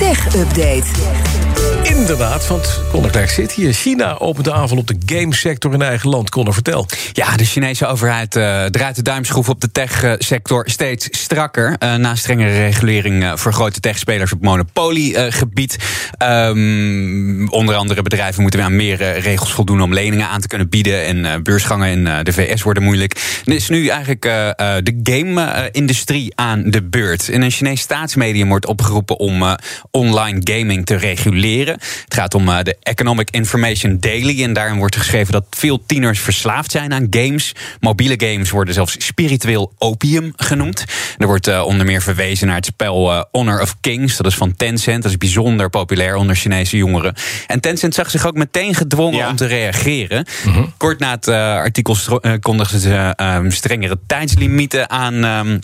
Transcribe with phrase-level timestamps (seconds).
[0.00, 1.39] Tech Update.
[1.82, 3.72] Inderdaad, want Klerk zit hier.
[3.72, 6.30] China opent de aanval op de gamesector in eigen land.
[6.30, 6.86] Conor, vertel.
[7.12, 11.76] Ja, de Chinese overheid uh, draait de duimschroef op de techsector steeds strakker.
[11.78, 15.76] Uh, na strengere regulering uh, voor grote techspelers op monopoliegebied.
[16.22, 21.04] Um, onder andere bedrijven moeten aan meer regels voldoen om leningen aan te kunnen bieden.
[21.04, 23.40] En beursgangen in de VS worden moeilijk.
[23.44, 27.28] Er is nu eigenlijk de game-industrie aan de beurt.
[27.28, 29.56] In een Chinees staatsmedium wordt opgeroepen om
[29.90, 31.49] online gaming te reguleren.
[31.58, 34.42] Het gaat om de Economic Information Daily.
[34.42, 37.52] En daarin wordt geschreven dat veel tieners verslaafd zijn aan games.
[37.80, 40.84] Mobiele games worden zelfs spiritueel opium genoemd.
[41.18, 44.16] Er wordt uh, onder meer verwezen naar het spel uh, Honor of Kings.
[44.16, 45.02] Dat is van Tencent.
[45.02, 47.14] Dat is bijzonder populair onder Chinese jongeren.
[47.46, 49.28] En Tencent zag zich ook meteen gedwongen ja.
[49.28, 50.26] om te reageren.
[50.42, 50.72] -hmm.
[50.76, 51.96] Kort na het artikel
[52.40, 53.14] kondigden ze
[53.48, 55.60] strengere tijdslimieten aan.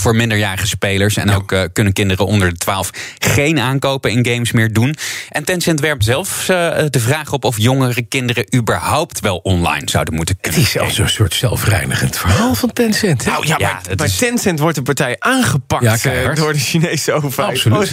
[0.00, 1.16] Voor minderjarige spelers.
[1.16, 1.34] En ja.
[1.34, 4.96] ook uh, kunnen kinderen onder de 12 geen aankopen in games meer doen.
[5.28, 10.14] En Tencent werpt zelfs uh, de vraag op of jongere kinderen überhaupt wel online zouden
[10.14, 10.60] moeten kunnen.
[10.60, 13.24] Het is zelfs een soort zelfreinigend verhaal van Tencent.
[13.24, 14.16] Nou ja, maar, ja, maar is...
[14.16, 17.56] Tencent wordt de partij aangepakt ja, door de Chinese overheid.
[17.56, 17.88] Absoluut.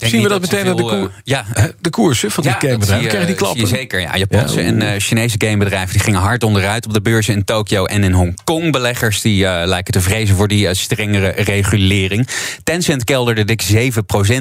[0.00, 1.44] Zien we dat meteen aan de, koer, ja,
[1.80, 3.08] de koersen van die gamebedrijven?
[3.08, 3.66] Krijgen die klappen?
[3.66, 4.16] zeker, ja.
[4.16, 8.12] Japanse en Chinese gamebedrijven die gingen hard onderuit op de beurzen in Tokio en in
[8.12, 8.72] Hongkong.
[8.72, 12.28] Beleggers die lijken te vrezen voor die strengere regulering.
[12.62, 13.66] Tencent kelderde dik 7%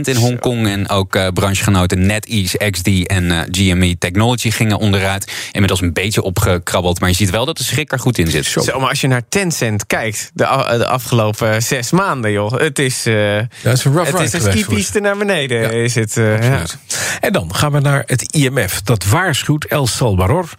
[0.04, 0.68] in Hongkong.
[0.68, 5.32] En ook uh, branchegenoten NetEase, XD en uh, GME Technology gingen onderuit.
[5.52, 7.00] Inmiddels een beetje opgekrabbeld.
[7.00, 8.45] Maar je ziet wel dat de schrik er goed in zit.
[8.45, 10.44] Zo, maar als je naar Tencent kijkt, de,
[10.78, 12.52] de afgelopen zes maanden, joh.
[12.52, 14.20] Het is, uh, ja, is een, het
[14.72, 15.61] is een naar beneden.
[15.61, 16.64] Ja, is het, ja.
[17.20, 18.82] En dan gaan we naar het IMF.
[18.82, 20.50] Dat waarschuwt El Salvador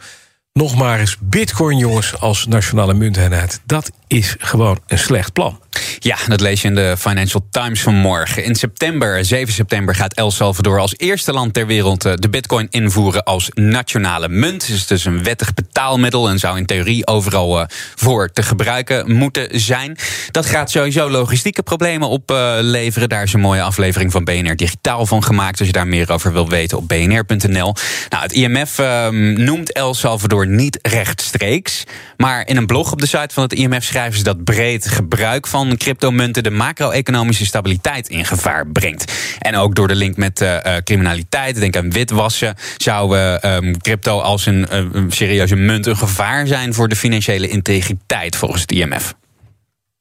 [0.57, 3.61] nog maar eens bitcoin, jongens, als nationale munteenheid.
[3.65, 5.61] Dat is gewoon een slecht plan.
[5.99, 8.45] Ja, dat lees je in de Financial Times vanmorgen.
[8.45, 13.25] In september, 7 september, gaat El Salvador als eerste land ter wereld de bitcoin invoeren
[13.25, 14.67] als nationale munt.
[14.67, 19.61] Het is dus een wettig betaalmiddel en zou in theorie overal voor te gebruiken moeten
[19.61, 19.99] zijn.
[20.31, 23.09] Dat gaat sowieso logistieke problemen opleveren.
[23.09, 25.59] Daar is een mooie aflevering van BNR Digitaal van gemaakt.
[25.59, 27.75] Als je daar meer over wil weten op bnr.nl.
[28.09, 31.85] Nou, het IMF um, noemt El Salvador niet rechtstreeks.
[32.17, 35.47] Maar in een blog op de site van het IMF schrijven ze dat breed gebruik
[35.47, 39.13] van cryptomunten de macro-economische stabiliteit in gevaar brengt.
[39.39, 44.47] En ook door de link met uh, criminaliteit, denk aan witwassen, zou uh, crypto als
[44.47, 44.67] een
[45.09, 49.15] serieuze munt een gevaar zijn voor de financiële integriteit volgens het IMF.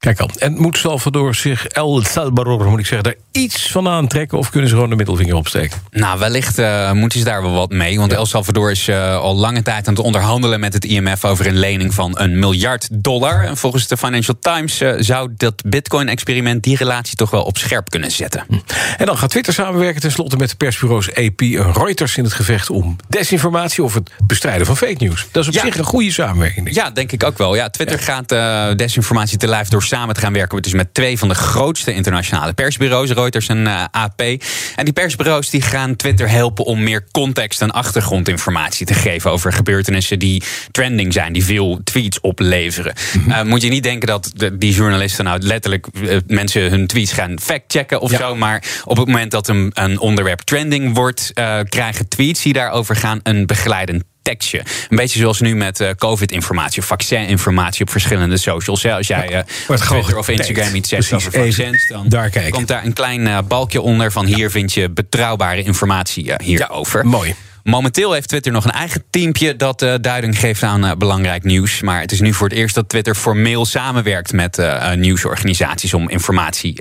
[0.06, 0.30] Kijk al.
[0.38, 4.38] En moet Salvador zich, El Salvador moet ik zeggen, daar iets van aantrekken...
[4.38, 5.82] of kunnen ze gewoon de middelvinger opsteken?
[5.92, 7.98] Nou, wellicht uh, moeten ze daar wel wat mee.
[7.98, 8.18] Want ja.
[8.18, 11.26] El Salvador is uh, al lange tijd aan het onderhandelen met het IMF...
[11.26, 13.44] over een lening van een miljard dollar.
[13.44, 16.64] En volgens de Financial Times uh, zou dat bitcoin-experiment...
[16.64, 18.44] die relatie toch wel op scherp kunnen zetten.
[18.48, 18.54] Hm.
[18.98, 22.18] En dan gaat Twitter samenwerken tenslotte met de persbureaus AP en Reuters...
[22.18, 25.28] in het gevecht om desinformatie of het bestrijden van fake news.
[25.32, 25.62] Dat is op ja.
[25.62, 26.76] zich een goede samenwerking.
[26.76, 27.56] Ja, denk ik ook wel.
[27.56, 28.04] Ja, Twitter ja.
[28.04, 30.62] gaat desinformatie te lijf door samen te gaan werken.
[30.62, 34.22] Dus met twee van de grootste internationale persbureaus, Reuters en uh, AP.
[34.76, 39.54] En die persbureaus die gaan Twitter helpen om meer context en achtergrondinformatie te geven over
[39.54, 42.94] gebeurtenissen die trending zijn, die veel tweets opleveren.
[43.14, 43.32] Mm -hmm.
[43.32, 47.12] uh, moet je niet denken dat de, die journalisten nou letterlijk uh, mensen hun tweets
[47.12, 48.18] gaan factchecken of ja.
[48.18, 48.36] zo.
[48.36, 51.32] Maar op het moment dat een, een onderwerp trending wordt,
[51.70, 54.60] krijgen tweets die daarover gaan een begeleidend tekstje.
[54.90, 58.82] Een beetje zoals nu met uh, COVID-informatie of vaccininformatie op verschillende socials.
[58.82, 62.68] Ja, als jij uh, op Twitter of Instagram iets zegt over vaccins, dan daar komt
[62.68, 67.04] daar een klein uh, balkje onder van hier vind je betrouwbare informatie hierover.
[67.04, 67.36] Ja, mooi.
[67.68, 71.82] Momenteel heeft Twitter nog een eigen teampje dat uh, duiding geeft aan uh, belangrijk nieuws.
[71.82, 76.10] Maar het is nu voor het eerst dat Twitter formeel samenwerkt met uh, nieuwsorganisaties om
[76.10, 76.74] informatie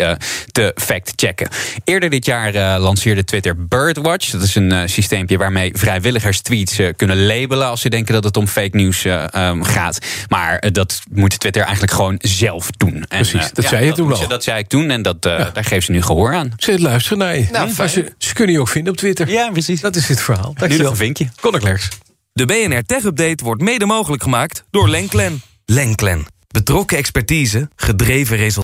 [0.52, 1.48] te fact-checken.
[1.84, 4.30] Eerder dit jaar lanceerde Twitter Birdwatch.
[4.30, 8.46] Dat is een systeempje waarmee vrijwilligers tweets kunnen labelen als ze denken dat het om
[8.46, 9.98] fake nieuws um, gaat.
[10.28, 12.94] Maar dat moet Twitter eigenlijk gewoon zelf doen.
[12.94, 14.28] En, Precies, dat ja, zei je dat, toen al.
[14.28, 15.50] Dat zei ik toen en dat, ja.
[15.52, 16.52] daar geven ze nu gehoor aan.
[16.56, 17.46] Ze luisteren naar je.
[17.52, 19.28] Nou, ze, ze, kunnen je ook vinden op Twitter.
[19.28, 19.80] Ja, precies.
[19.80, 20.54] Dat is het verhaal.
[20.76, 21.40] Dank nu nog een vinkje.
[21.40, 21.88] Conor Klerks.
[22.32, 25.42] De BNR Tech Update wordt mede mogelijk gemaakt door Lenklen.
[25.64, 26.26] Lenklen.
[26.48, 28.63] Betrokken expertise, gedreven resultaten.